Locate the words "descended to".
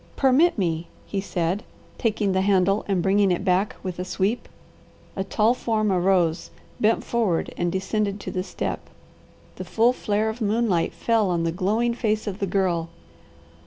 7.71-8.31